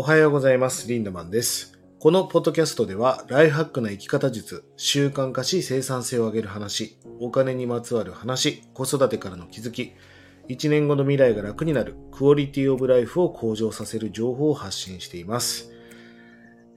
[0.00, 0.88] おはようございます。
[0.88, 1.78] リンダマンです。
[1.98, 9.92] このポッドキャストでは、ライフハックな生き方術、習慣化し生産性を上げる話、お金にまつわる話、子育てからの気づき、
[10.48, 15.70] 1年後の未来が楽になる、クオリティオブライフを向上させる情報を発信しています。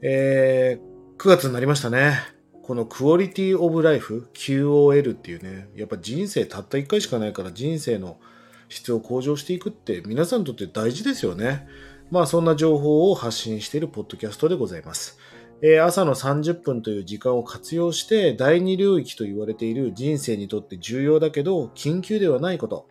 [0.01, 2.17] えー、9月になりましたね。
[2.61, 8.19] このクオリティオブライフ、QOL っていうね、やっぱ人生たった1回しかないから人生の
[8.67, 11.65] 質を向上していくって皆さんにとって大事ですよね。
[12.13, 15.17] まあそんな情報を発信しているポッドキャストでございます。
[15.63, 22.87] えー朝の30分という時間を活用して第二領域と言われている人生にとって重要だけど緊急ではないこと、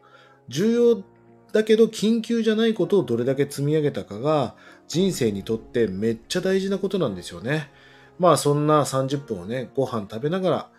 [0.49, 1.05] 重要
[1.53, 4.57] だけど緊急じゃないことをどれだけ積み上げたかが
[4.89, 7.71] 人生にとってめっちゃ大事なことなんですよね。
[8.19, 10.71] まあそんな30分をね、ご飯食べながら、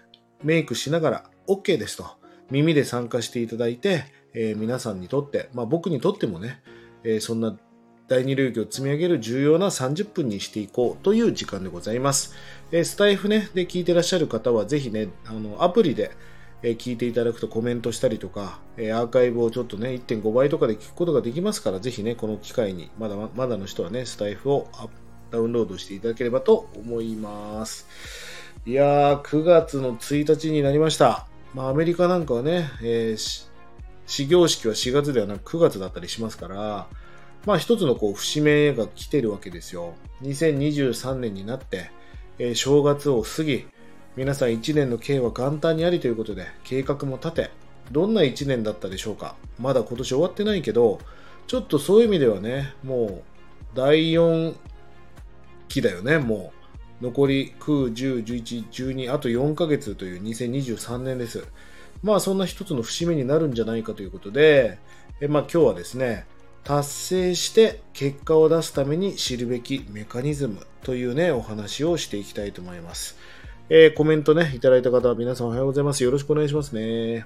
[0.44, 2.18] メイクしながら OK ですと
[2.52, 4.04] 耳で参加していただいて、
[4.34, 6.62] えー皆さんにとって、まあ僕にとってもね、
[7.06, 7.58] えーそんな
[8.08, 12.36] 第二領域を積み上げる重要な30分にしていこうという時間でございます。
[12.72, 16.12] えースタイフね、で聞いてらっしゃる方はぜひね、あの、アプリで、
[16.62, 24.68] えー聞いていただくとコメントしたりとか、えーアーカイブをちょっとね、1.5倍とかで聞くことができますから、ぜひね、この機会に、まだまだの人はね、スタイフを
[25.32, 27.88] ダウンロードしていただければと思います。
[28.66, 31.28] いやー、9月の1日になりました。
[31.54, 33.54] まあ、アメリカなんかはね、えー
[34.06, 36.88] 始業式は4月ではなく9月だったりしますから、
[37.46, 39.94] まあ一つのこう節目が来てるわけですよ。
[40.22, 41.92] 2023年になって、
[42.40, 43.66] えー正月を過ぎ、
[44.16, 47.52] 皆さん1年の計は元旦にありということで、計画も立て、
[47.92, 49.36] どんな1年だったでしょうか。
[49.60, 51.00] まだ今年終わってないけど、
[51.48, 53.24] ちょっとそういう意味ではね、もう
[53.76, 54.56] 第4
[55.68, 56.64] 期だよね、もう。
[57.04, 61.46] 残り9、10、11、12、あと4ヶ月という2023年です。
[62.02, 64.78] まあそんな一つの節目になるんじゃないかということで、
[65.20, 66.26] えまあ今日はですね、
[66.64, 73.18] 達成して結果を出すために知るべきメカニズムというね、お話をしていきたいと思います。
[73.70, 76.04] えーコメントね、いただいた方は皆さんおはようございます。
[76.04, 77.26] よろしくお願いしますね。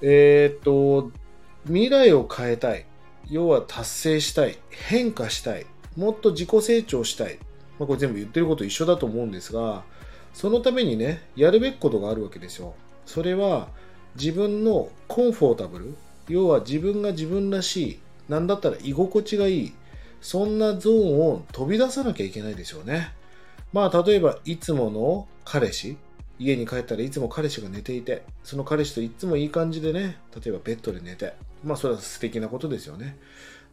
[0.00, 1.10] えーっと、
[1.64, 2.86] 未来を変えたい。
[3.30, 4.58] 要は達成したい。
[4.70, 5.66] 変化したい。
[5.96, 7.38] もっと自己成長したい。
[7.78, 9.84] まあ、これ全部言ってること一緒だと思うんですが、
[10.32, 12.74] そのためにね、やるべきことがあるわけですよ。
[13.04, 13.68] それは
[14.14, 15.94] 自分のコンフォータブル、
[16.28, 19.72] 要は自分が自分らしい、なんだったら居心地がいい、
[20.20, 23.12] そんなゾーンを飛び出さなきゃいけないですよね。
[23.72, 25.96] まあ例えばいつもの彼氏、
[26.38, 31.34] 家に帰ったらいつも彼氏が寝ていて、その彼氏といつもいい感じでね、例えばベッドで寝て、
[31.64, 33.16] まあそれは素敵なことですよね。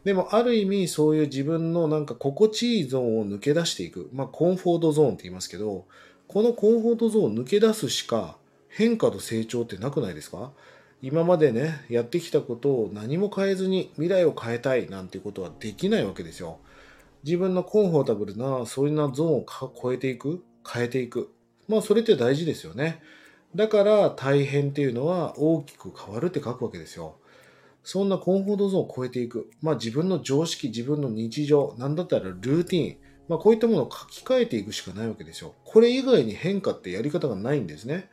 [0.04, 5.84] でもある意味そういう自分のなんか心地いいゾーンを抜け出していく、まあコンフォートゾーンって言いますけど、
[6.28, 8.36] このコンフォートゾーンを抜け出すしか
[8.68, 10.52] 変化と成長ってなくないですか？
[11.02, 16.58] 今までね、やってきたことを何も変えずに未来を変えたいなんていうことはできないわけですよ。
[17.24, 19.46] 自分のコンフォータブルな、そういうなゾーンを
[19.80, 21.30] 超えていく、変えていく。
[21.68, 23.02] まあそれって大事ですよね。
[23.54, 27.16] だから大変っていうのは大きく変わるって書くわけですよ。
[27.82, 29.50] そんなコンフォートゾーンを超えていく。
[29.60, 32.96] まあ自分の常識、自分の日常、なんだったらルーティン。
[33.28, 35.54] まあこういったものを書き換えていくしかないわけですよ。
[35.64, 38.08] これ以外に変化ってやり方がないんですね。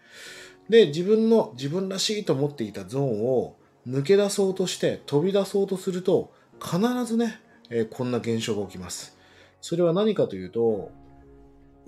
[0.70, 3.56] で、自分の自分らしいと思っていたゾーンを
[3.88, 9.18] 抜け出そうとして飛び出そうとすると必ずね、えーこんな現象が起きます。
[9.62, 10.92] それは何かというと、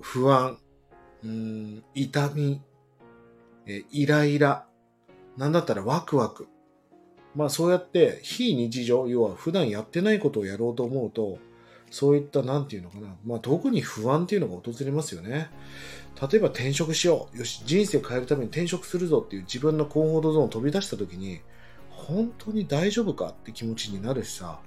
[0.00, 0.58] 不安、
[1.24, 2.60] うん痛み、
[3.66, 4.66] えーイライラ、
[5.36, 6.48] なんだったらワクワク。
[7.34, 11.38] まあそうやって非日常、要は普段やってないことをやろうと思うと、
[11.90, 15.48] そういったなんていうのかな、まあ特に不安っていうのが訪れますよね。
[16.20, 17.38] 例えば転職しよう。
[17.38, 21.40] よし、人生を変えるために転職するぞっていう自分のコンフォートゾーンを飛び出した時に、
[21.90, 24.60] 本当に大丈夫かって気持ちになるしさ、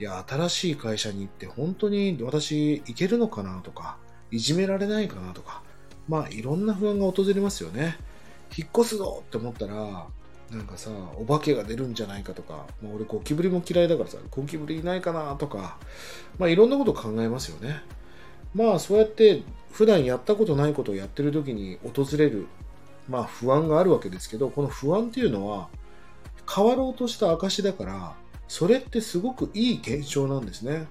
[0.00, 3.98] いや、新しい会社に行って本当に私いけるのかなとか、
[4.30, 5.62] いじめられないかなとか、
[6.08, 7.96] まあいろんな不安が訪れますよね。
[8.56, 10.08] 引っ越すぞって思ったら、
[10.50, 15.78] なんかさ、お化けが出るんじゃないかとか、まあ、俺ゴキブリも嫌いだからさ、ゴキブリいないかなとか、
[16.38, 17.82] まあいろんなこと考えますよね。
[18.52, 22.46] まあそうやって普段やったことないことをやってる時に訪れる、
[23.08, 25.68] まあ不安があるわけですけど、この不安っていうのは
[26.52, 28.16] 変わろうとした証だから、
[28.48, 30.88] それってすごくいい現象なんですね。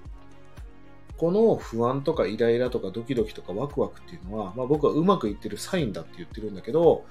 [1.18, 7.04] この不安とかイライラとかドキドキとかワクワクっていうのは、まあ僕はうまくいってるサインだって言ってるんだけど、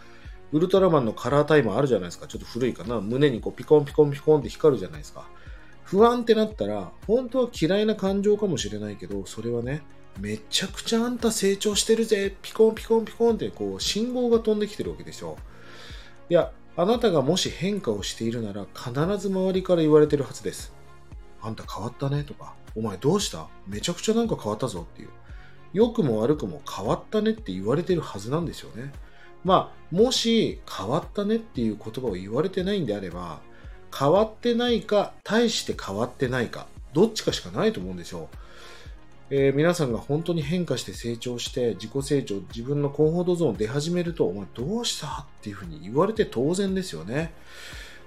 [0.51, 2.27] ウルトラマンのカラータイマーあるじゃないですか。
[2.27, 3.01] ちょっと古いかな。
[3.01, 5.27] 胸にこうピコンピコンピコンって光るじゃないですか。
[5.83, 9.81] 不安ってなったら、本当は嫌いな感情かもしれないけど、それはね、
[10.19, 15.37] めちゃくちゃあんた成長してるぜ、ピコンピコンピコンってこう信号が飛んできてるわけですよ。
[16.29, 20.73] いや、あなたがもし変化をしているなら必ず周りから言われてるはずです。
[21.41, 23.47] あんた変わったねとか、お前どうした？
[23.67, 25.09] めちゃくちゃなんか変わったぞっていう。
[25.73, 28.91] 良くも悪くも変わったねって言われてるはずなんですよね。
[29.43, 33.39] まあ、もし変わったねっていう言葉を言われてないんであれば、
[33.97, 38.29] 変わってないか、対して変わってないか、どっちかしかないと思うんですよ。
[39.31, 47.33] えー、皆さんが本当に変化して成長して自己成長、自分のコンフォートゾーン出始めると、お前どうしたっていうふうに言われて当然ですよね。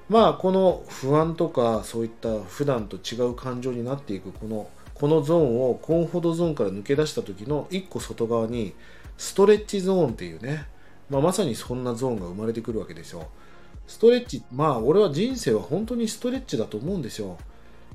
[0.09, 8.75] まあ、この不安とかそういった普段と違う感情になっていくこのこのゾーンをコンフォートゾーンから抜け出した時の1個外側に
[9.17, 10.67] ストレッチゾーンっていうね、
[11.13, 13.29] まあ、まさにそんなゾーンが生まれてくるわけですよ。
[13.87, 17.37] ストレッチ、まあ俺は人生は本当にストレッチだと思うんですよ。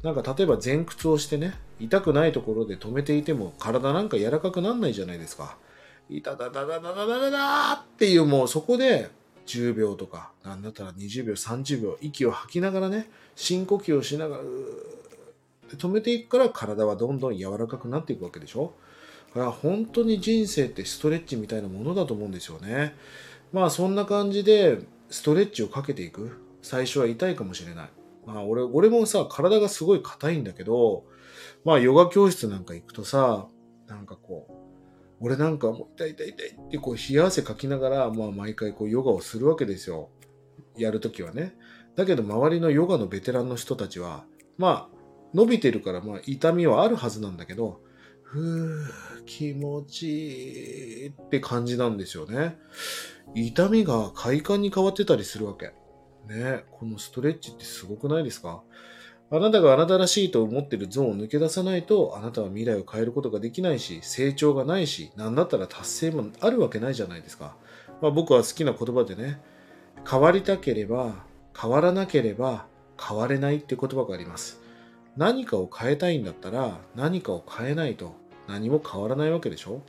[0.03, 5.57] なんか例えば前屈をしてね、痛くないところで止めていても体なんか柔らかくなんないじゃないですか。
[6.11, 9.09] いただだだだだだだだっていうもうそこで
[9.47, 14.43] 10秒とか、なんだったら20秒、30秒、息を吐きながらね、深呼吸をしながら、
[15.75, 18.73] 止めていくから体はどんどん柔らかくなっていくわけでしょ
[19.37, 22.95] だから本当に人生ってストレッチみたいなものだと思うんですよね。
[23.53, 24.79] まあそんな感じで
[25.11, 26.43] ストレッチをかけていく。
[26.63, 27.89] 最初は痛いかもしれない。
[28.25, 31.05] まあ俺、俺もさ、体がすごい硬いんだけど、
[31.63, 33.47] まあヨガ教室なんか行くとさ、
[33.87, 34.53] なんかこう、
[35.21, 40.09] 俺なんかもう痛い痛い痛いってこう冷や汗かきながら、まあ毎回こうヨガをするわけですよ。
[40.75, 41.55] やるときはね。
[41.95, 44.25] だけど周りのヨガのベテランの人たちは、
[44.57, 44.97] まあ
[45.35, 47.81] 伸びてるから、まあ、痛みはあるはずなんだけど、
[48.23, 52.57] ふぅ、気持ちいいって感じなんですよね。
[53.35, 55.73] 痛みが快感に変わってたりするわけ。
[56.33, 58.63] ね、このストレッチってすごくないですか？
[59.29, 67.57] あなたがあなたらしいと思ってるゾーンを抜け出さないと、あなたは未来を変えることができないし、成長がないし、なんだったら達成もあるわけないじゃないですか。
[68.01, 69.41] まあ、僕は好きな言葉でね、
[70.09, 71.25] 変わりたければ、
[71.59, 74.61] 変わらなければ、変われないって言葉があります。
[75.17, 78.15] 何かを変えたいんだったら何かを変えないと
[78.47, 79.81] 何も変わらないわけでしょ？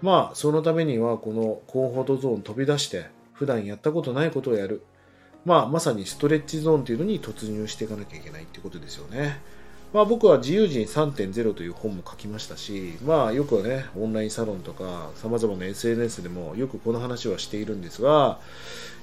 [0.00, 4.82] まあそのためにはこのコンフォートゾーン飛び出して普段やったことないことをやる。
[5.44, 9.40] まあまさにストレッチゾーンというのに突入していかなきゃいけないってことですよね。
[9.92, 18.40] まあ僕は自由人3.0という本も書きましたしまあよくねオンラインサロンとか様々な SNS でもよくこの話はしているんですが、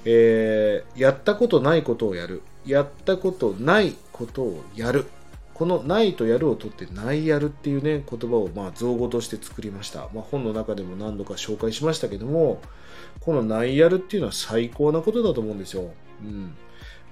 [0.03, 2.41] えー、やったことないことをやる。
[2.65, 5.05] やったことないことをやる。
[5.59, 10.07] このないとやるを取ってないやるっていうね、言葉をま造語として作りました。
[10.13, 12.61] まあ、本の中でも何度か紹介しましたけども、
[13.19, 15.91] このないやるっていうのは最高なことだと思うんですよ。
[16.23, 16.55] うん。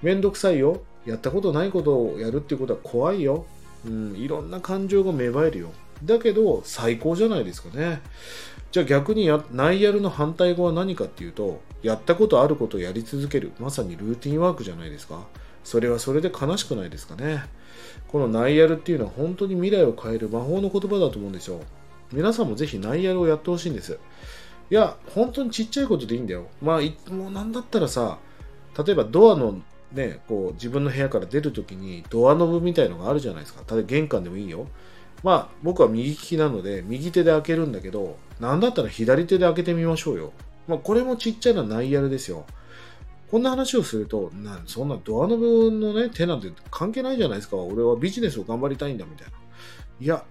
[0.00, 0.80] めんどくさいよ。
[1.04, 3.44] やったことないことをやるっていうことは怖いよ。
[3.86, 4.16] うん。
[4.16, 5.68] いろんな感情が芽生えるよ。
[6.02, 8.00] だけど、最高じゃないですかね。
[8.72, 13.52] じゃあ逆にや、ないやるの反対語は何かっていうと、やったことあることをやり続ける。
[13.58, 15.26] まさにルーティンワークじゃないですか。
[15.68, 17.44] それはそれで悲しくないですかね。
[18.08, 21.60] このナイアルっていうのは本当に未来を変える魔法の言葉だと思うんですよ。
[22.10, 23.98] 皆さんもぜひナイアルをやってほしいんです。
[24.70, 26.46] いや、本当にちっちゃいことでいいんだよ。
[26.62, 28.16] まあ、もうなんだったらさ、
[28.78, 29.60] 例えばドアの
[29.92, 33.60] ね、こう自分の部屋から出るときにドアノブみたいのがあるじゃないですか。
[33.68, 34.68] 例えば玄関でもいいよ。
[35.22, 40.32] まあ僕は右利きなので右手で開けるんだけど、なんだったら左手で開けてみましょうよ。
[40.66, 42.46] まあこれもちっちゃなナイアルですよ。
[43.30, 47.56] こんな話をすると、なそんなドアノブのね、手なんて関係ないじゃないですか。
[47.56, 49.32] 俺はビジネスを頑張りたいんだみたいな。
[50.00, 50.24] いや、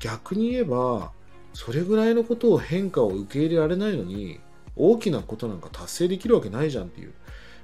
[0.00, 1.12] 逆に言えば、
[1.54, 4.40] それぐらいのことを変化を受け入れられないのに、
[4.74, 7.12] 大きなことなんか達成できるわけないじゃんっていう。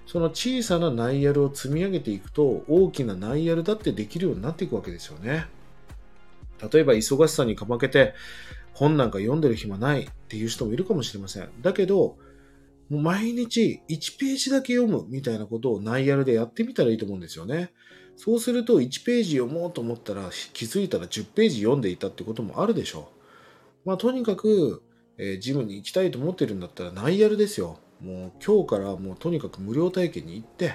[0.07, 5.47] その小さなナイヤルを積み上げていくと、大きなナイヤルだってできるようになっていくわけですよね。
[6.73, 8.15] 例えば忙しさにかまけて、
[8.75, 11.51] 本なんか読んでる暇ないっていう人もいるかもしれません。
[11.61, 12.17] だけど、
[12.89, 17.71] もう毎日1ページだけ読むみたいなことをナイアルでやってみたらいいと思うんですよね。
[18.17, 23.11] そうすると1ページ読もうと思ったら気づいたら10ページ読んでいたってこともあるでしょ
[23.85, 23.89] う。
[23.89, 24.83] まあとにかく、
[25.19, 27.79] えー、ジムに行きたいと思ってるんだったらナイアルですよ。
[28.01, 30.75] もう今日からもうとにかく無料体験に行って、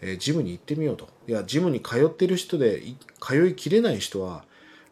[0.00, 1.08] えー、ジムに行ってみようと。
[1.26, 2.82] いや、ジムに通ってる人で
[3.20, 4.44] 通いきれない人は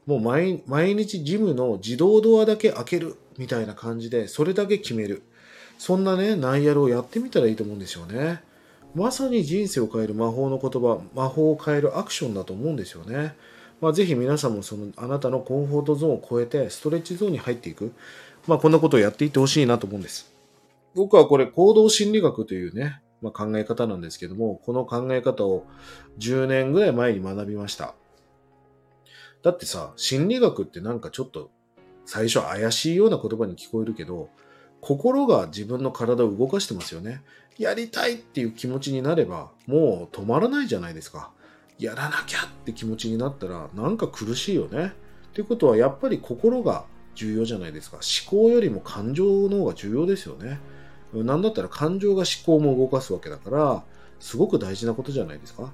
[0.06, 0.62] もう毎
[0.94, 5.22] 日ジムの自動ドアだけ開けるみたいな感じでそれだけ決める。
[5.78, 8.42] そんなね、ナイヤルをやってみたらいいと思うんですよね。
[8.94, 13.34] まさに人生を変える魔法の言葉、魔法を変えるアクションだと思うんですよね。
[13.80, 17.92] まあ、ぜひ皆さんもそのあなたのコンフォートゾーンを超えてストレッチゾーンに入っていく。
[18.46, 20.32] まあ、こんなことをやっていってほしいなと思うんです。
[20.94, 25.66] 僕はこれ行動心理学というね、まあ、考え方なんですけども、この考え方を
[26.18, 27.94] 10年ぐらい前に学びました。
[29.42, 31.50] だってさ、心理学ってなんかちょっと
[32.06, 34.30] 最初怪しいような言葉に聞こえるけど、
[34.80, 37.22] 心が自分の体を動かしてますよね。
[37.58, 41.30] やりたいっていう気持ちになれば、もう止まらないじゃないですか。
[41.78, 44.92] やらなきゃって気持ちになったらなんか苦しいよね。
[45.28, 47.98] っていうことはやっぱり心が重要じゃないですか。
[47.98, 50.60] 思考よりも感情の方が重要ですよね。
[51.12, 53.82] なんだったら感情が思考も動かすわけだから、
[54.20, 55.72] すごく大事なことじゃないですか。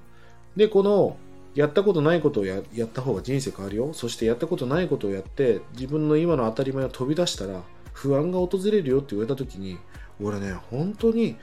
[0.55, 1.17] で、この、
[1.55, 3.93] やったことないことをやった方が人生変わるよ。
[3.93, 7.61] そしてやったことないことをやって、自分の今の当たり前を飛び出したら、
[7.93, 9.77] 不安が訪れるよって言われた時に、
[10.21, 11.37] 俺ね、本当に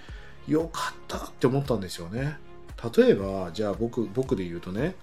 [0.47, 2.39] 良かったって思ったんですよね。
[2.97, 4.95] 例えば、じゃあ僕、僕で言うとね、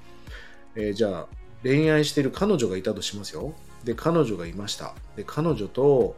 [0.76, 1.28] えー、じゃあ
[1.64, 3.54] 恋愛してる彼女がいたとしますよ。
[3.84, 4.94] で、彼女がいました。
[5.16, 6.16] で、彼女と、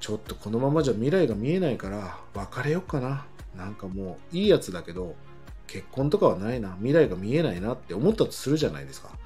[0.00, 3.26] ちょっとこのままじゃ未来が見えないから別れよっかな。
[3.56, 5.16] なんかもういいやつだけど
[5.66, 6.76] 結婚とかはないな。
[6.76, 9.17] 未来が見えないなって思ったとするじゃないですか。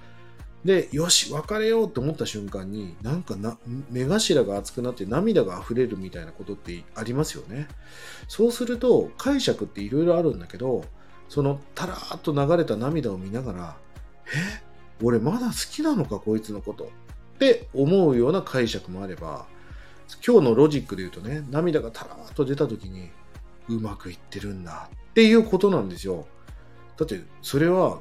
[0.65, 3.59] で、よし、別れようと思った瞬間に、なんかな、
[3.91, 7.67] 目頭が熱くなって涙が溢れるみたいなことってありますよね。
[8.29, 10.85] そうすると、解釈っていろいろあるんだけど、
[11.29, 13.77] その、たらーっと流れた涙を見ながら、
[14.27, 14.63] え
[15.03, 16.85] 俺まだ好きなのか、こいつのこと。
[16.85, 19.47] って思うような解釈もあれば、
[20.25, 23.11] 今日のロジックで言うとね、涙がたらーっと出た時に、
[23.69, 26.27] うまくいってるんだっていうことなんですよ。
[26.97, 27.99] だって、それは、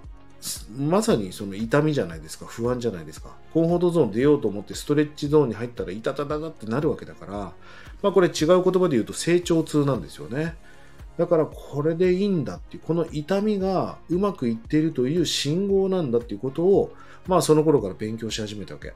[0.78, 3.36] まさにその痛みじゃないですか、不安じゃないですか。
[3.54, 7.54] コンフォートゾーン出ようと思ってストレッチゾーンに入ったら、いたたたたってなるわけだから、
[8.02, 10.56] まあこれ違う言葉で言うと成長痛なんですよね。
[11.18, 16.94] だからこれでいいんだっていう、この痛みがうまくいっているという信号なんだっていうことを、
[17.28, 18.94] まあその頃から勉強し始めたわけ。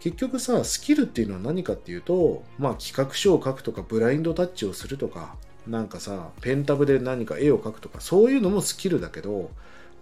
[0.00, 9.50] 結局さ、スキルっていうのは何かっていうと、まあ企画書を書くとか、ブラインドタッチをするとか、なんかさ、ペンタブで何か絵を描くとか、そういうのもスキルだけど、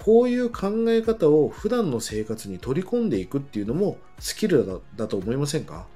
[0.01, 5.87] こういう考え方を普段の生活に取り込んでいくっていうのもスキルだと思いませんか？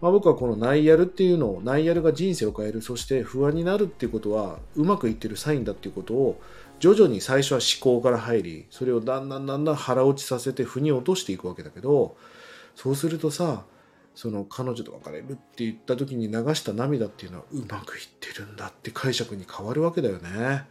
[0.00, 6.42] まあ、僕はこのナイヤルっていうのを、ナイヤルが人生を変える、そして不安になるっていうことは、うまくいってるサインだっていうことを、
[6.78, 12.16] 徐々に最初は思考から入り、それをだんだんだんだん腹落ちさせて、腑に落としていくわけだけど、
[12.74, 13.64] そうするとさ、
[14.14, 20.66] その彼女と別れるって言った時に流した涙っていうのはうまくいってるんだって解釈に変わるわけだよね。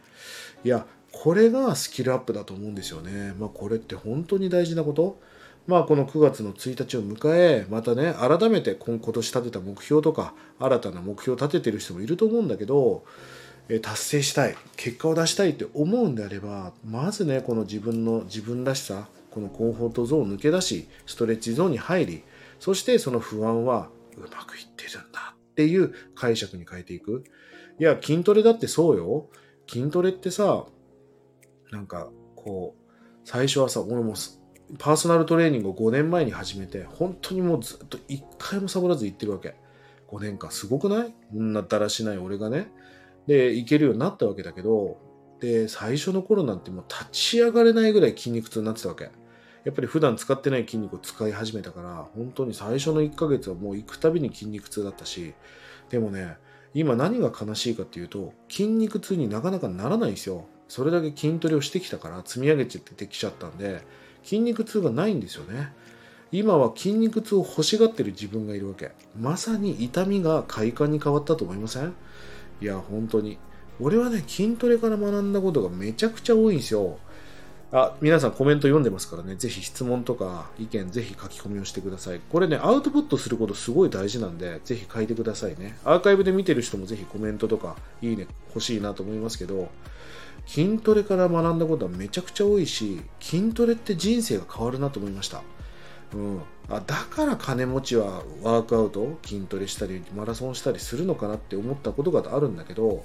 [0.64, 0.86] いや、
[1.22, 3.34] これがスキルアップだと思うんですよね。
[3.38, 5.20] まあこれって本当に大事なこと？
[5.66, 13.04] まあこの9月の1日を迎え、またね、改めて今年立てた目標とか、新たな目標を立ててる人もいると思うんだけど、
[13.80, 22.24] 達成したい、結果を出したいって思うんであれば、まずね、この自分の自分らしさ、このコンフォートゾーンを抜け出し、ストレッチゾーンに入り、
[22.60, 27.24] そしてその不安はうまくいってるんだっていう解釈に変えていく。
[27.80, 29.30] いや、筋トレだってそうよ。
[29.66, 30.66] 筋トレってさ、
[31.70, 32.92] なんかこう、
[33.24, 34.14] 最初はさ、俺も
[34.78, 39.56] パーソナルトレーニングを5年前に始めて、本当にもうずっと1回もサボらず行ってるわけ。
[40.08, 41.14] 5年間すごくない？
[41.32, 42.70] こんなだらしない俺がね。
[43.26, 44.98] で、行けるようになったわけだけど、
[45.40, 49.10] で、最初の頃なんてもう立ち上がれないぐらい筋肉痛になってたわけ。
[49.64, 55.34] やっぱり普段使ってない筋肉を使い始めたから、本当に最初の1ヶ月はもう行くたびに筋肉痛だったし、
[55.88, 56.36] でもね、
[56.74, 60.46] 今何が悲しいかっていうと、筋肉痛になかなかならないんですよ。
[60.68, 63.82] それだけ筋トレをしてきたから積み上げててきちゃったんで、
[64.22, 65.72] 筋肉痛がないんですよね。
[66.32, 68.90] 今は筋肉痛を欲しがってる自分がいるわけ。
[69.20, 71.94] まさに痛みが快感に変わったと思いません？
[72.60, 73.38] いや、本当に。
[73.80, 76.98] 俺はね、筋トレから学んだことがめちゃくちゃ多いんですよ。
[77.72, 82.20] あ、皆さんコメント読んでますからね、ぜひ質問とか意見ぜひ書き込みをしてください。
[82.30, 85.76] これね、アウトプットすることすごい大事なんで、ぜひ書いてくださいね。
[85.84, 89.68] アーカイブで見てる人もぜひコメントとか、いいね欲しいなと思いますけど、
[90.46, 95.42] 筋トレから学んだことはめちゃくちゃ多いし、筋トレって人生が変わるなと思いました。
[96.14, 103.04] うん、あだから金持ちはワークアウト筋トレしたりマラソンしたりするのかなって思ったことがあるんだけど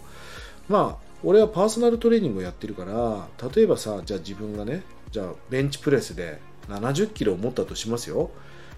[0.68, 8.30] まあ俺はパーソナルトレーニングをやってるから例えばさじゃあ自分がねじゃあベンチプレスで70キロを持ったとしますよ。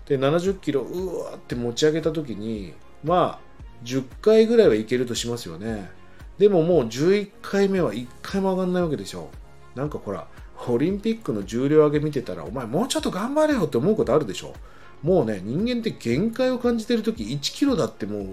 [0.05, 3.39] で70キロうわって持ち上げた時にまあ
[3.83, 5.91] 10回ぐらいはいけるとしますよね。
[6.41, 9.29] でももう11回目は1回も上がんないわけでしょ。
[9.75, 10.25] なんかほら
[10.67, 14.55] オリンピックの重量上げ見てたらお前もうちょっと頑張れよって思うことあるでしょ。
[15.03, 18.25] もうね人間って限界を感じてる時1キロだってもう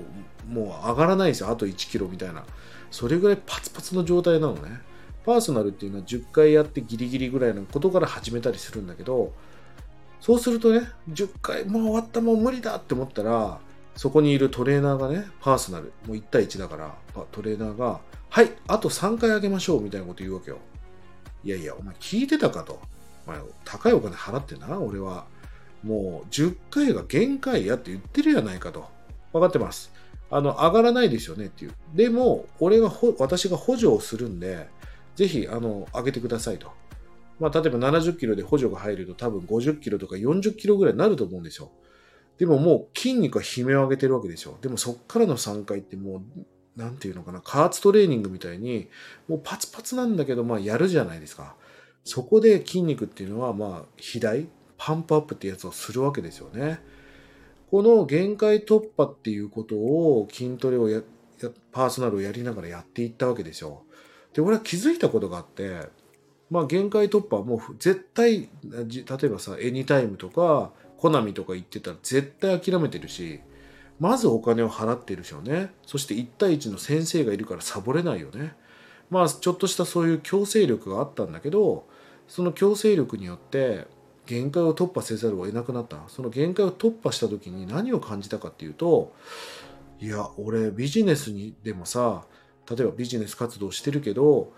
[0.50, 1.50] もう上がらないですよ。
[1.50, 2.44] あと1キロみたいな。
[2.90, 4.80] それぐらいパツパツの状態なのね。
[5.26, 9.34] パーソナルっていうのは10回やってギリギリぐらいのことから始めたりするんだけど、
[10.22, 13.60] そうするとね、10回もう終わったもう無理だって思ったら、
[13.98, 16.94] そこにいるトレーナーがね、パーソナル、もう1対1だから、
[17.32, 17.98] トレーナーが、
[18.30, 20.58] はい、あと3回あげましょうみたいなこと言うわけよ。
[21.42, 22.78] いやいや、お前聞いてたかと。
[23.26, 25.26] お前、高いお金払ってな、俺は。
[25.82, 28.86] もう10回が限界やって言ってるやないかと。
[29.32, 29.92] 分かってます。
[30.30, 31.72] あの、上がらないですよねっていう。
[31.92, 34.68] でも、俺がほ、私が補助をするんで、
[35.16, 36.70] ぜひ、あの、上げてくださいと。
[37.40, 41.72] まあ、例えば70キロで補助が入ると多分50キロとか40キロぐらいになると思うんですよ。
[42.38, 44.56] でももう筋肉は悲鳴を上げてるわけですよ。
[44.60, 46.22] でもそっからの3回っても
[46.76, 48.88] う、なんていうのかな、加圧トレーニングみたいに、
[49.26, 51.56] もうパツパツなんだけど、まあやるじゃないですか。
[52.04, 56.80] そこで筋肉っていうのは、まあ、肥大、パンプアップってやつをするわけですよね。
[57.70, 61.02] この限界突破っていうことを筋トレをや、
[61.72, 63.82] パーソナルをやりながらやっていったわけですよ。
[64.32, 65.88] で、俺は気づいたことがあって、
[66.50, 73.40] まあ限界突破はもう絶対、例えばさ、エニタイムとか、コナミとか言ってたら絶対諦めてるし、
[73.98, 75.72] まずお金を払ってるでしよね。
[75.86, 78.54] そして1対1の先生がいるからサボれないよね。
[79.10, 81.86] まあちょっとしたそういう強制力があったんだけど、
[82.28, 83.86] その強制力によって
[84.26, 89.14] 限界を突破せざるを得なくなったその限界を突破した時に何を感じたかっていうと
[90.00, 92.24] いや俺ビジネスにでもさ
[92.70, 94.52] 例えばビジネス活動してるけど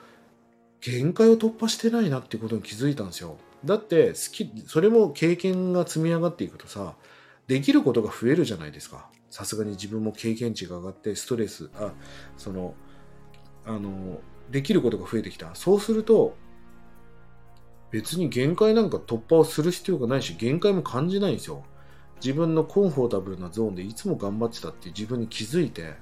[0.81, 6.95] 限界を突破してないなってことに気づいたんですよだって好きそれも経験が積み上がっていくとさ
[7.47, 11.93] できることが増えるじゃないですかさすがに自分も経験値が上がってストレスあ
[12.37, 12.75] その
[13.67, 16.37] あのできることが増えてきたそうすると
[17.90, 21.64] 別に限界なんか突破をする必要がないし、限界も感じないんですよ。
[22.23, 25.95] 自分のコンフォータブルなゾーンでいつも頑張ってたって自分に気づいて、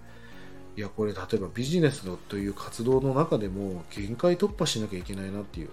[0.77, 5.71] いや、これ例えばビジネスのという活動の中でも限界突破しなきゃいけないなっていう。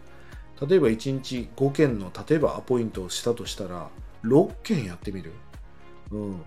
[0.61, 3.89] 例えば1日5件の、例えばアポイントをしたとしたら、
[4.23, 5.31] 6件やってみる？
[6.11, 6.41] うん。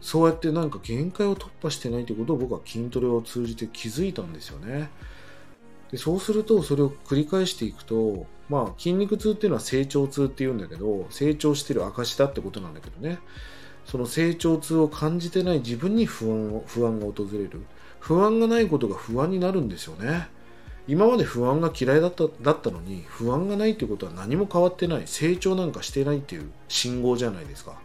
[0.00, 4.90] そうやってなんか限界を突破してないってことを僕は筋トレを通じて気づいたんですよね。
[5.90, 13.18] でそうするとそれを繰り返していくとまあ筋肉痛っていうのは成長痛っていうんだけど成長してる証だってことなんだけどね
[13.86, 17.64] その成長痛を感じてない自分に不安を不安が訪れる
[18.00, 20.26] 不安がないことが不安になるんですよね
[20.86, 25.02] 今まで不安が嫌いだっただったのに不安がないってことは何も変わってない。
[25.06, 27.80] 成長なんかしてないっていう信号じゃないですか。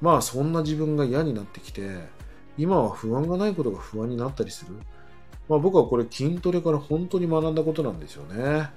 [0.00, 2.08] まあそんな自分が嫌になってきて
[2.58, 4.72] 今は不安がないことが不安になったりする。
[5.48, 8.68] まあ、僕はこれ筋トレから本当に学んだことなんですよね。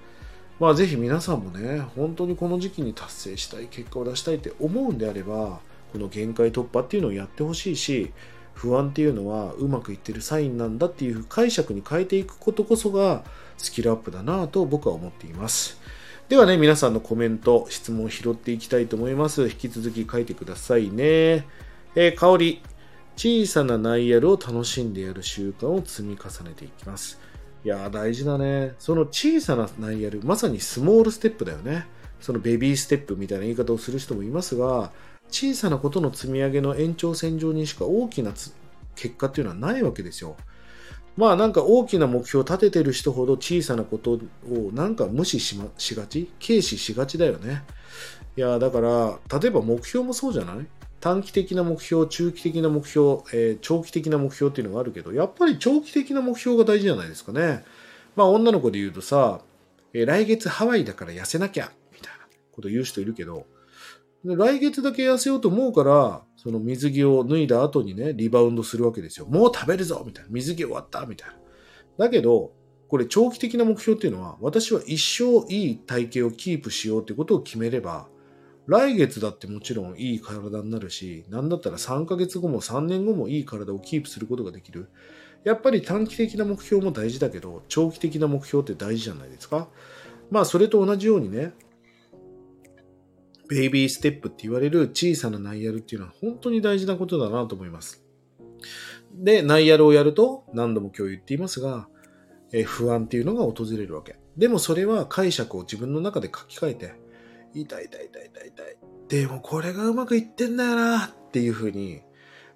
[0.59, 5.61] まあ、ぜひ皆さんもね、本当にこの時期に達成したい、結果を出したいって思うんであれば、
[5.93, 8.11] この限界突破っていうのをやってほしいし、
[8.53, 13.23] 不安っていうのはうまくいってるサインなんだっていう解釈に変えていくことこそが
[13.59, 15.79] スキルアップだなぁと僕は思っています。
[16.27, 19.43] ではね、皆さんのコメント、質問を拾っていきたいと思います。
[19.43, 21.47] 引き続き書いてくださいね。
[21.95, 22.61] えー、香り、
[23.15, 27.19] 小さなナイヤルを楽しんでやる習慣を積み重ねていきます。
[27.65, 28.75] いや大事だね。
[28.79, 31.85] その小さなナイヤル、まさにスモールステップだよね。
[32.21, 34.91] そのベビーステップみたいな言い方をする人もいますが、
[35.31, 38.31] 小さなことの積み上げの延長線上にしか大きな
[38.95, 40.37] 結果っていうのはないわけですよ。
[41.17, 46.31] まあなんか大きな目標を立ててる人ほど小さなことをなんか無視し,、ま、しがち？
[46.39, 47.63] 軽視しがちだよね。
[48.37, 50.65] いやだから例えば目標もそうじゃない？
[51.01, 57.63] 短期的な目標、中期的な目標、えー、長期的な目標っていうのがあるけど、やっぱり長期的な目標が大事じゃないですかね。
[58.15, 59.39] まあ女の子で言うとさ、
[59.93, 63.45] えー、来月ハワイだから痩せなきゃ、みたいなこと言う人いるけど、
[64.23, 69.25] 来月だけ痩せようと思うから、その水着を脱いだ後にね、リバウンドするわけですよ。
[69.27, 70.29] もう食べるぞみたいな。
[70.31, 71.35] 水着終わったみたいな。
[71.97, 72.51] だけど、
[72.89, 78.07] これ長期的な目標っていうのは、私は一生いい体型をキープしようってことを決めれば、
[78.67, 84.89] 来月だってもちろんいい体になるし、なんだったら3ヶ月後も3年後もいい体をキープすることができる。
[85.43, 89.69] やっぱり短期的な目標も大事だけど、長期的な目標って大事じゃないですか。
[90.29, 91.53] まあそれと同じようにね、
[93.49, 98.03] ベイビーステップって言われる小さなナイヤルっていうのは本当に大事なことだなと思います。
[99.13, 101.87] で、ナイヤルをやると何度も今日言っていますが、
[102.53, 104.17] え不安っていうのが訪れるわけ。
[104.37, 106.93] でもそれは解釈を自分の中で書き換えて、
[107.55, 108.77] 痛い痛い痛い痛い痛い。
[109.07, 112.01] でもこれがうまくいってんだよなっていうふうに、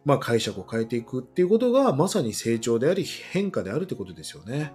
[0.06, 4.73] まあ解釈を変えていくっていうことがまさに成長であり変化であるってことですよね。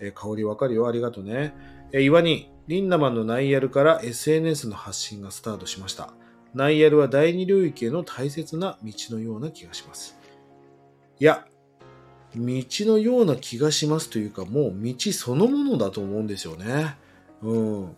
[0.00, 0.88] え、香りわかるよ。
[0.88, 1.54] ありがとうね。
[1.92, 6.12] え、岩に、リンダマンのナイヤルから SNS の発信がスタートしました。
[6.54, 10.16] ナイヤルは第二領域への大切な道のような気がします。
[11.18, 11.48] いや、
[12.36, 16.94] 道のような気がしますというか、もう道そのものだと思うんですよね。
[17.42, 17.96] うん。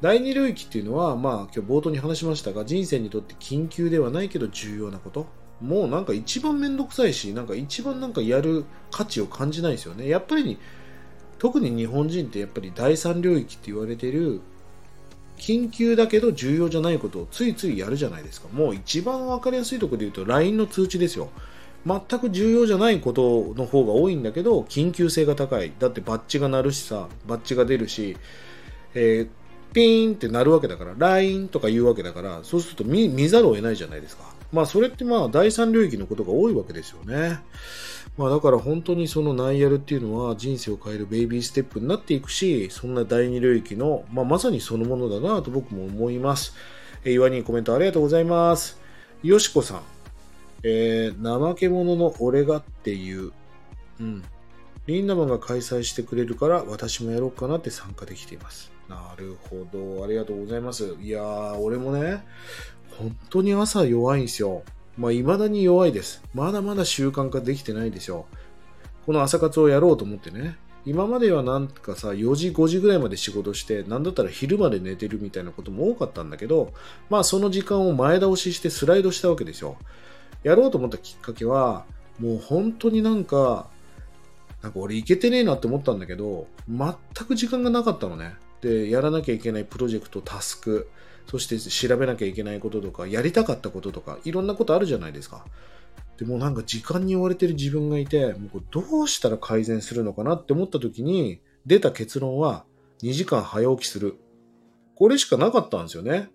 [0.00, 5.28] 第二領域っていうのは、まあ今日冒頭に話しましたが、人生にとって緊急ではないけど重要なこと。
[5.60, 10.08] もうなんか一番めんどくさいし、なんか一番なんかやる価値を感じないですよね。
[10.08, 10.58] やっぱり、
[11.40, 14.40] 特に日本人ってやっぱり第三領域って言われてる、
[15.38, 18.48] 緊急だけど重要じゃないことをついついやるじゃないですか。
[18.52, 21.30] もう一番わかりやすいところで言うと LINE の通知ですよ。
[21.86, 25.72] 全く重要じゃないことの方が多いんだけど、緊急性が高い。
[25.78, 28.16] だってバッジが鳴るしさ、バッジが出るし、
[28.94, 29.28] えー
[29.72, 34.24] ピーンってなるわけだから、LINE とか言うわけだから、そうすると見見ざるを得ないじゃないですか。
[34.52, 37.38] まあそれってまあ第三領域のことが多いわけですよね。
[38.20, 46.52] まあだから本当にそのナイアルっていうのは人生を変えるベイビーステップになっていくし、そんな第二領域の、まあ、まさにそのものだなと僕も思います。
[47.02, 48.78] えー、岩にコメントありがとうございます。
[49.22, 49.80] よしこさん、
[50.64, 53.32] えー、怠け者の俺がっていう、
[53.98, 54.22] うん。
[54.86, 58.70] リンダマンが開催してくれるから私もやろうかなって参加できています。
[58.86, 60.04] なるほど。
[60.04, 60.94] ありがとうございます。
[61.00, 62.22] いやー、俺もね、
[62.98, 64.62] 本当に朝弱いんですよ。
[65.00, 66.22] まあ、未だに弱いです。
[66.34, 68.26] まだまだ習慣化できてないですよ。
[69.06, 70.58] この朝活をやろうと思ってね。
[70.84, 76.74] 今まではなんかさ、4時、5時ぐらいまで仕事して、なんだったら昼まで寝てるみたいなことも多かったんだけど、
[77.08, 79.78] まあその時間を前倒ししてスライドしたわけですよ。
[80.42, 81.86] やろうと思ったきっかけは、
[82.18, 83.68] もう本当になんか、
[84.60, 86.94] なんか俺いけてねえなって思ったんだけど、全
[87.26, 88.34] く時間がなかったのね。
[88.60, 90.90] で、やらなきゃいけないプロジェクト、タスク、
[91.30, 95.44] そして調べなきゃいけないこととか、やりたかったこととか、いろんなことあるじゃないですか。
[96.18, 102.64] でもなんか時間に追われてる自分がいて、もうどうしたら改善するのかなって思った時に、出た結論は、
[103.04, 104.16] 2時間早起きする。
[104.96, 106.30] これしかなかったんですよね。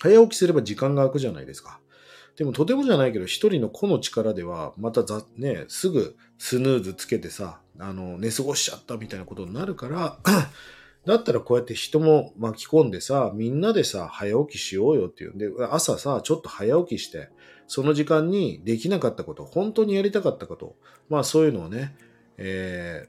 [0.00, 1.78] 早起きすれば時間が空くじゃないですか。
[2.36, 10.18] でもとてもじゃないけど、一人の個の力では、またざ、ね、すぐスヌーズつけてさ、あの、寝過ごしちゃったみたいなことになるから、
[11.04, 17.28] だったらこうやって人も巻き込んでさ、みんなでさ、早起きしようよっていうんで、朝さ、ちょっと早起きして、
[17.66, 20.76] その時間にできなかったこと、本当にやりたかったこと、
[21.08, 21.96] まあそういうのをね、
[22.36, 23.08] え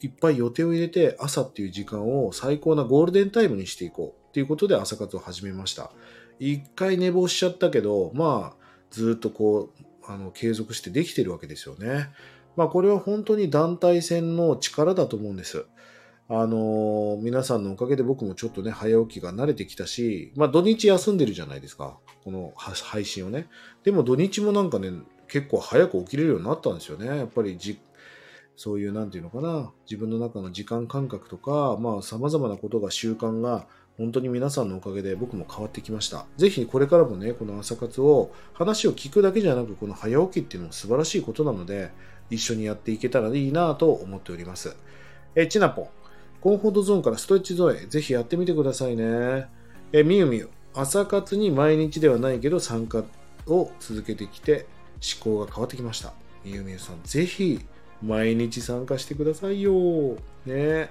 [0.00, 5.92] ー、いっぱい予定を入れて、朝っていう時間を最高なゴールデンタイムにしていこうっていうことで朝活を始めました。
[6.38, 12.08] 一回寝坊しちゃったけど、まあ、ずっとこう、あの、継続してできてるわけですよね。
[12.56, 15.66] まあこれは本当に団体戦の力だと思うんです。
[16.34, 21.98] あのー、皆さんのおかげで僕もちょっとね、早起きが慣れてきたし、まあ土日休んでるじゃないですか。
[22.24, 23.48] この配信をね。
[23.84, 24.92] でも土日もなんかね、
[25.28, 27.06] 結構早く起きれるようになったんですよね。
[27.06, 27.78] やっぱりじ、
[28.56, 33.66] そういう、なんていうのかな、自分の中の時間感覚とか、まあ様々なことが習慣が、
[33.98, 36.24] 本当に皆さんのおかげで僕も変わってきました。
[36.38, 41.90] ぜひこれからもね、この朝活を話を聞くだけじゃなく、この早起きっていうのも素晴らしいことなので、
[42.30, 44.74] 一緒にやっていけたらいいなと思っております。
[45.34, 45.88] え、ちなぽん。
[46.42, 49.46] コンフォートゾーンからストレッチゾーンへ、ぜひやってみてくださいね。
[49.92, 53.04] え、みゆみゆ、朝活に毎日ではないけど参加
[53.46, 54.66] を続けてきて
[55.24, 56.12] 思考が変わってきました。
[56.44, 57.64] みゆみゆさん、ぜひ
[58.02, 59.72] 毎日参加してくださいよ。
[60.44, 60.90] ね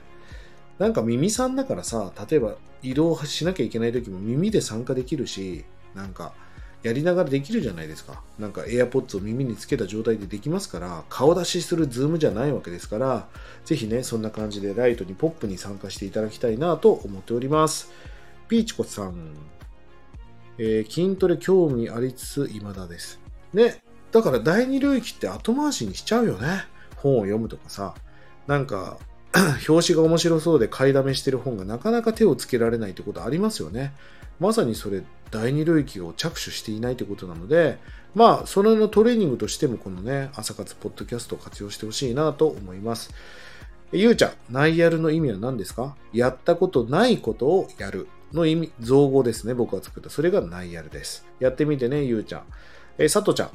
[0.80, 6.34] なんか耳さんだからさ、例えば移動しなきゃいけない時も耳で参加できるし、なんか
[6.84, 8.22] やりながらできるじゃないですか。
[8.40, 13.28] なんか AirPods を耳につけた状態でできますから、顔出しするズームじゃないわけですから、
[13.66, 17.92] ぜひね、そんな感じでライトにポップに参加していただきたいなと思っております。
[18.48, 19.34] ピーチコさん、
[20.58, 23.20] えー、筋トレ興味ありつつ未だです。
[23.54, 26.66] ね、だから第二領域って後回しにしちゃうよね。
[26.96, 27.94] 本を読むとかさ。
[28.48, 28.98] なんか、
[29.70, 33.94] 表紙が面白そうで買いだめしてる本がなかなか手をつけられないってことありますよね。
[34.40, 37.80] まさにそれ第二領域を着手していないということなので、
[38.14, 43.14] まあ、それのトレーニングとしてもこのね、朝活ポッドキャストを活用してほしいなと思います。
[43.94, 45.96] ゆうちゃん、ナイアルの意味は何ですか？
[46.14, 50.10] やったことないことをやるの意味、造語ですね、僕が作った。
[50.10, 51.26] それがナイアルです。
[51.40, 52.44] やってみてね、ゆうちゃん。
[52.98, 53.50] えさとちゃん、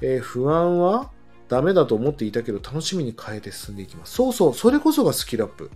[0.00, 1.10] え、不安は
[1.48, 4.14] ダメだと思っていたけど楽しみに変えて進んでいきます。
[4.14, 5.70] そうそう、それこそがスキルアップ。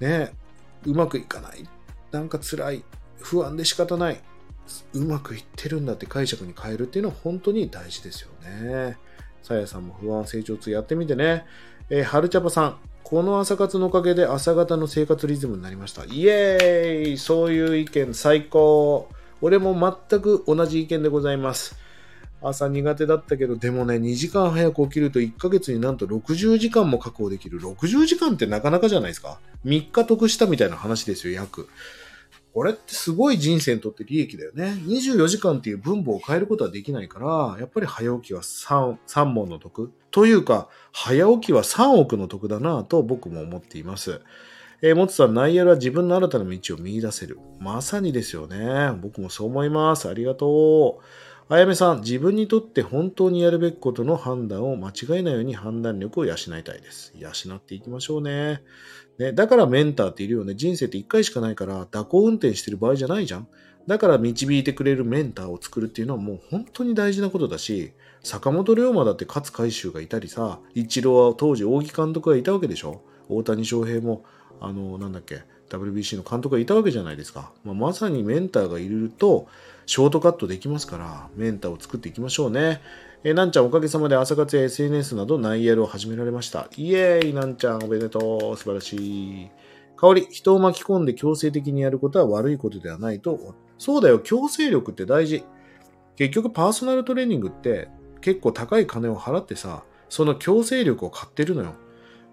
[0.00, 0.32] ね、
[0.84, 1.66] うまくいかない。
[2.12, 2.84] なんか辛い。
[3.18, 4.20] 不安で仕方ない。
[4.94, 8.96] うまくいってるんだって解釈に変えるっていうのは本当に大事ですよね。
[9.42, 11.44] さやさんも不安成長痛やってみてね。
[11.88, 12.78] えー、はるちゃぱさん。
[13.02, 16.04] この朝活のおかげで朝方の生活リズムになりました。
[16.04, 19.08] イエーイそういう意見最高
[19.40, 19.74] 俺も
[20.08, 21.76] 全く同じ意見でございます。
[22.42, 27.60] 朝苦手だったけど、でもね、2時間早く起きると1ヶ月になんと60時間も確保できる。
[27.60, 29.40] 60時間ってなかなかじゃないですか。
[29.66, 31.68] 3日得したみたいな話ですよ、約。
[32.52, 34.76] これってすごい人生にとって利益だよね。
[34.86, 39.92] 24時間っていう分母を変えることはできないから、やっぱり早起きは 3, 3問の得。
[40.10, 44.20] というか、早起きは3億の得だなと僕も思っています。
[44.82, 47.38] えー、もつさん、ナイアルは自分の新たな道を見出せる。
[47.60, 48.92] まさにですよね。
[49.00, 50.08] 僕もそう思います。
[50.08, 51.04] ありがとう。
[51.52, 57.12] あやめさん、自分にとって本当にやるべきことの判断を間違えないように判断力を養いたいです。
[57.18, 58.62] 養っていきましょうね。
[59.18, 60.54] ね、だからメンターっているよね。
[60.54, 63.48] 人生って一回しかないから、蛇行運転してる場合じゃないじゃん。
[63.88, 73.02] だから導いてくれるメンターを作るっていうのはもう本当に大事なことだし、坂本龍馬だって勝海舟がいたりさ、イチローは当時扇監督がいたわけでしょ。
[73.28, 74.24] 大谷翔平も、
[74.60, 77.50] あの、なんだっけ、WBC の監督がいたわけじゃないですか。
[77.64, 79.48] まあ、まさにメンターがいると、
[79.86, 82.80] ショートカットできますから、メンターを作っていきましょうね。
[83.22, 86.68] えー、なんちゃんおかげさまで朝活や SNS などナイヤルを始められました。
[86.76, 89.50] イエーイなんちゃんおめでとう素晴らしい。
[89.96, 93.54] 香り、人を巻き込んで強制的にやることは悪いことではないと。
[93.76, 95.44] そうだよ、強制力って大事。
[96.16, 97.88] 結局パーソナルトレーニングって
[98.20, 101.74] 結構高い金を払ってさ、その強制力を買ってるのよ。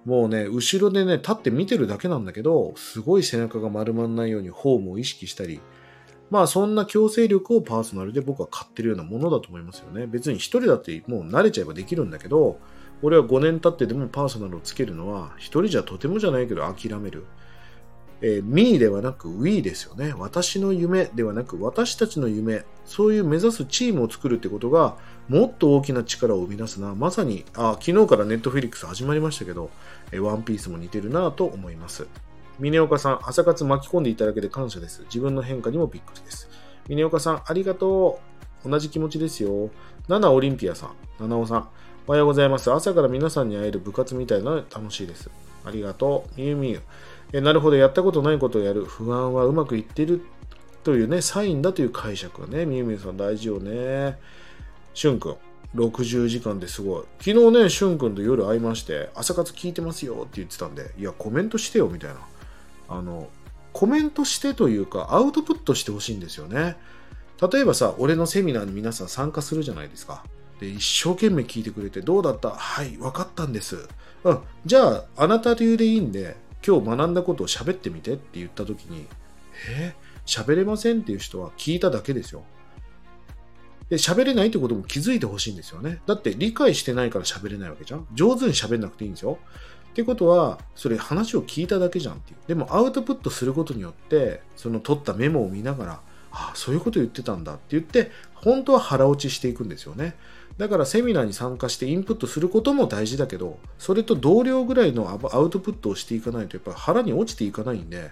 [0.06, 5.60] もうね、後ろでね、立って見てるだけなんだけど、すごい背中が丸まんないようにフォームを意識したり、
[6.30, 10.08] まあそんな強制力をパーソナルで僕は買ってるようなものだと思いますよね。
[10.08, 12.60] 別に一人だってもう慣れちゃえばできるんだけど、
[13.02, 17.26] 俺は5年経ってでもパーソナルをつけるのは、一人じゃとてもじゃないけど諦める。
[18.20, 20.14] えー、me ではなく we ですよね。
[20.18, 24.98] 私の夢ではなく私たちの夢、そういう目指すチームを作るってことが、
[25.30, 26.96] もっと大きな力を生み出すな。
[26.96, 29.70] まさに、あ昨日からネットフィリックス始まりましたけど、
[30.20, 32.08] ワンピースも似てるなと思います。
[32.60, 35.04] 峰岡さん、朝活巻き込んでいただけで感謝です。
[35.04, 36.50] 自分の変化にもびっくりです。
[36.88, 38.20] 峰岡さん、ありがと
[38.66, 38.70] う。
[38.70, 39.70] 同じ気持ちですよ。
[40.08, 41.70] ナオリンピアさん、七尾さん、
[42.08, 42.72] おはようございます。
[42.72, 45.30] 朝から皆さんに会える部活みたいなので楽しいです。
[45.66, 46.40] ありがとう。
[46.40, 46.82] みゆみゆ。
[47.34, 48.86] えなるほど、やったことないことをやる。
[48.86, 50.22] 不安はうまくいってる
[50.84, 54.18] というね、サインだという解釈がね、みゆみゆさん大事よね。
[54.94, 55.36] しゅんくん。
[55.76, 57.04] 60時間ですごい。
[57.20, 62.18] 昨日ね、しゅんくんと夜会いまして、朝活聞いてますよって言ってたんで、いや、コメントしてよみたいな。
[62.90, 63.30] あの、
[63.74, 66.78] コメントしてというか、アウトプットしてほしいんですよね。
[67.52, 70.24] 例えばさ、俺のセミナーに皆さん参加するじゃないですか。
[70.60, 72.52] で、一生懸命聞いてくれて、どうだった？
[72.52, 73.88] はい、分かったんです。
[74.24, 79.06] うん、じゃあ、あなた流でいいんで、今日学んだことを喋ってみてって言った時に、
[79.70, 79.94] え？
[80.26, 82.44] 喋れませんっていう人は聞いただけですよ。
[83.90, 86.02] で、喋れないってことも気づいてほしいんですよね。
[86.06, 88.08] だって理解してないから喋れないわけじゃん。
[88.14, 89.38] 上手に喋んなくていいんですよ。
[89.98, 92.38] ってことは、それ話を聞いただけじゃんっていう。
[92.48, 95.94] でもアウトプットすることによって、その取ったメモを見ながら、
[96.32, 100.16] ああ、そういうこと言ってたんだって言って、本当は腹落ちしていくんですよね。
[100.60, 108.12] だからセミナーに参加してインプットすることも大事だけど、それと同量ぐらいのアウトプットをしていかないと、やっぱり腹に落ちていかないんで、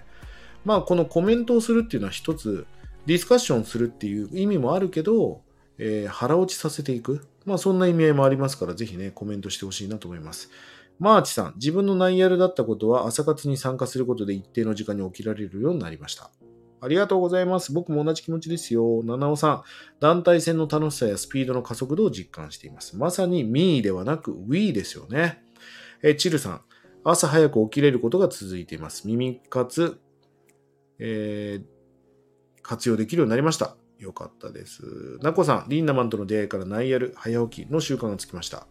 [0.64, 2.66] まあこのコメントをするっていうのは一つ、
[3.06, 5.40] ディスカッションするっていう意味もあるけど、
[5.78, 7.28] えー、腹落ちさせていく。
[7.44, 10.50] まあそんな意味合いもありますから、ぜひね、コメントしてほしいなと思います。
[10.98, 16.30] マーチさん、自分のナイヤルだったことは朝活に参加することで一定の時間に起きられるようになりました。
[16.80, 17.72] ありがとうございます。
[17.72, 19.02] 僕も同じ気持ちですよ。
[19.02, 19.62] 七尾さん、
[20.00, 22.96] 団体戦の楽しさやスピードの加速度を実感しています。
[22.96, 25.42] まさに me ではなく we ですよね。
[26.02, 26.60] えチルさん、
[27.04, 29.06] 朝早く起きれることが続いています。
[29.06, 30.00] 耳活、
[30.98, 33.76] えー、活用できるようになりました。
[33.98, 35.18] よかったです。
[35.22, 38.66] ナコさん、リンナマンとの出会いからナイヤル、早起きの習慣がつきました。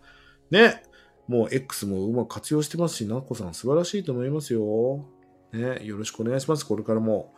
[0.51, 0.83] ね。
[1.27, 5.05] もう X もうまく活用してますし、ナコさん素晴らしいと思いますよ。
[5.53, 5.83] ね。
[5.85, 6.65] よろしくお願いします。
[6.65, 7.33] これからも。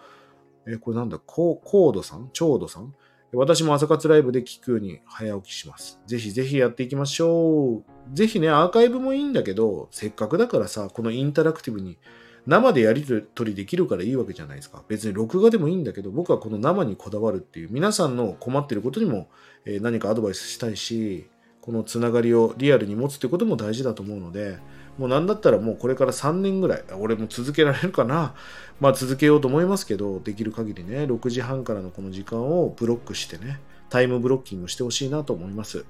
[0.68, 2.30] え、これなんだ、コードさん？
[2.34, 2.94] チョードさん？
[3.34, 6.02] 私も朝活ライブで聞くように早起きします。
[6.06, 7.84] ぜひぜひやっていきましょう。
[8.14, 11.98] ぜひね、アーカイブもいいんだけど、せっかくだからさ、このインタラクティブに
[12.46, 14.84] 生でやり取りできるからいいわけじゃないですか。
[14.88, 19.30] 別に録画でもいいんだけど、僕はこの生にこだわるっていう、皆さんの困ってることにも、
[19.66, 21.30] え何かアドバイスしたいし、
[21.68, 24.58] このつながりをリアルに持つってことも大事だと思うので、
[24.98, 28.36] もうなんだったらもうこれから3年ぐらい、俺も続けられるかな。
[28.80, 35.84] まあ続けようと思いますけど、できる限りね、6時半からのこの時間をブロックしてね、タイムブロッキングしてほしいなと思います。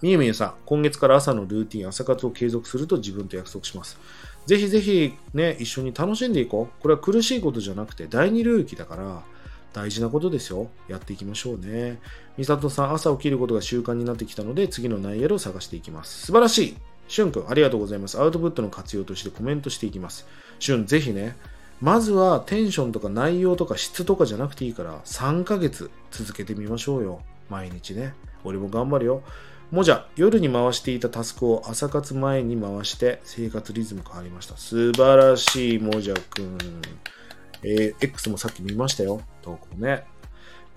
[0.00, 3.98] みゆみゆさん、今月から朝のルーティン、朝活を継続すると自分と約束します。
[4.46, 6.82] ぜひぜひね、一緒に楽しんでいこう。
[6.82, 9.24] これは苦しいことじゃなくて第二領域だから、
[9.74, 10.70] 大事なことですよ。
[10.88, 12.00] やっていきましょうね。
[12.38, 16.26] みさとさん、朝起きることが習慣になってきたので、次の内容を探していきます。
[16.26, 16.76] 素晴らしい
[17.08, 18.18] しゅんくん、ありがとうございます。
[18.18, 20.26] アウトプットの活用としてコメントしていきます。
[20.58, 21.36] しゅん、ぜひね、
[21.80, 27.20] まずはテンションとか内容とか質とかじゃなくていいから、3ヶ月続けてみましょうよ。
[27.50, 28.14] 毎日ね。
[28.44, 29.22] 俺も頑張るよ。
[29.70, 34.56] もじゃ、夜に回していたタスクを朝活前に回して生活リズム変わりました。
[34.56, 36.58] 素晴らしい、もじゃくん。
[37.64, 39.22] えー、X もさっき見ましたよ。
[39.42, 40.04] 投稿ね。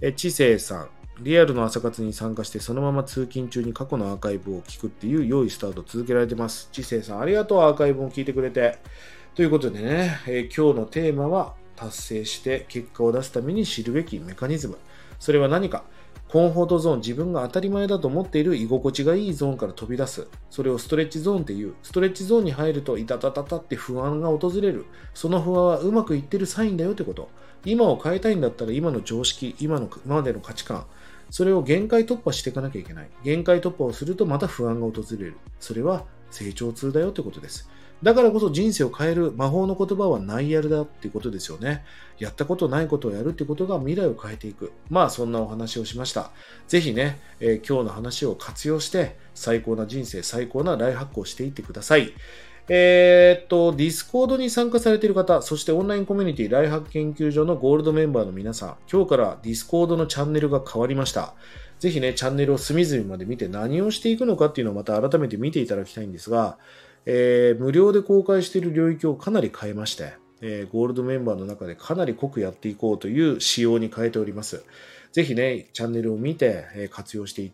[0.02, 0.90] え、知性さん。
[1.20, 6.70] リアルの朝活に参加してそのまま通勤中に過去のアーカイブを聞くっていう良いスタート続けられてます。
[6.72, 8.78] 知性さんありがとうアーカイブも聞いてくれて。
[9.34, 14.78] ということでね、えー、今日のテーマは達成して結果を出すために知るべきメカニズム。
[15.20, 15.84] それは何か？
[16.30, 20.28] コンフォートゾーン、自分が当たり前だと思っている居心地がいいゾーンから飛び出す。
[20.50, 21.76] それをストレッチゾーンっていう。
[21.84, 24.86] ストレッチゾーンに入ると、いたたたたって不安が訪れる。
[25.14, 27.30] その不安はうまくいってるサインだよってこと。
[27.64, 30.86] 今を変えたいんだったら、今の常識、今の今までの価値観、
[31.30, 33.10] それを限界突破していかなきゃいけない。
[33.24, 35.38] 限界突破をするとまた不安が訪れる。
[35.62, 37.70] それは成長痛だよってことです。
[38.04, 41.84] だからこそ人生を変える魔法の言葉はないやるだっていうことですよね。
[42.20, 44.72] やったことないことをやるってことが未来を変えていく。
[44.90, 46.32] まあそんなお話をしました。
[46.68, 52.14] ぜひね、えー、今日の話を活用して最高な人生、最高なライフハックをしていってください。
[52.70, 61.34] えー、っと、ディスコードに参加されている方、そしてオンラインコミュニティライハック研究所のゴールドメンバーの皆さん、今日からディスコードのチャンネルが変わりました。
[61.80, 66.58] ぜひね、チャンネルを隅々まで見て何をしていくのかっていうのをまた改めて見ていただきたいんですが、
[67.10, 74.66] えー、無料で公開している領域をかなり変えまして、えー、ゴールドメンバーの中でかなり濃くやっていこうという仕様に変えております。
[75.14, 77.52] ぜひね、チャンネルを見て、え、活用していっ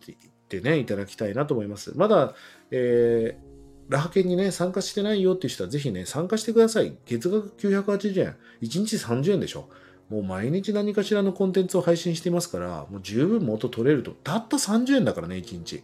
[0.48, 1.92] てね、いただきたいなと思います。
[1.96, 2.34] まだ、
[2.72, 3.54] えー
[3.88, 6.96] ラハ研にね、参加してないよっていう人はぜひね、参加してください。
[7.04, 8.36] 月額980円。
[8.62, 9.68] 1日30円でしょ。
[10.10, 14.12] もう毎日何かしらのコンテンツを配信していますから、もう十分元取れると。
[14.12, 15.82] たった30円だからね、1日。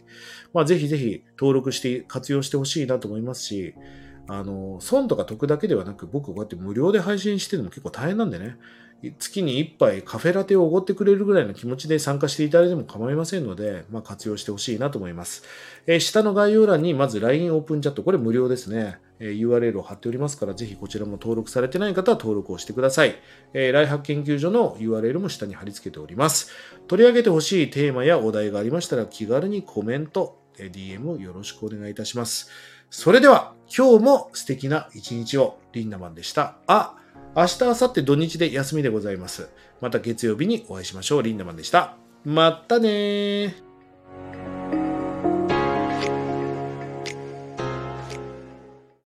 [0.53, 3.73] まあぜひぜひ登録して活用してほしいなと思いますし、
[4.27, 8.57] あの、損とか得だけではなく、僕こうやって無料で配信してるのも結構大変なんでね、
[9.17, 15.43] 月に1杯カフェラテをおごってくれるぐらいの気持ちで参加していただいても構いませんので、まあ、活用してほしいなと思います。
[15.87, 18.99] えー、下の概要欄にまず LINE オープンチャット、これ無料ですね。
[19.19, 23.15] えー、URL を貼っておりますから、ぜひこちらも登録されてない方は登録をしてください。
[23.53, 26.51] えー、ライハッ研究所の URL も下に貼り付けております。
[26.87, 32.49] 取り上げてほしいテーマやお題がありましたら気軽にコメント、DM をよろしくお願いいたします。
[32.89, 36.57] それでは、今日も素敵な一日を、リンダマンでした。
[36.67, 36.97] あ、
[37.33, 39.49] 明日、明後日土日で休みでございます。
[39.79, 41.23] また月曜日にお会いしましょう。
[41.23, 41.95] リンダマンでした。
[42.25, 43.55] またね